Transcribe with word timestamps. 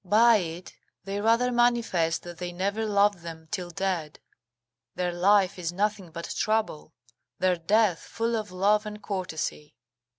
By 0.03 0.37
it 0.37 0.73
they 1.03 1.21
rather 1.21 1.51
manifest 1.51 2.23
that 2.23 2.39
they 2.39 2.51
never 2.51 2.87
loved 2.87 3.19
them 3.19 3.47
till 3.51 3.69
dead: 3.69 4.17
their 4.95 5.13
life 5.13 5.59
is 5.59 5.71
nothing 5.71 6.09
but 6.09 6.33
trouble; 6.35 6.91
their 7.37 7.55
death 7.55 7.99
full 7.99 8.35
of 8.35 8.51
love 8.51 8.87
and 8.87 8.99
courtesy. 9.03 9.75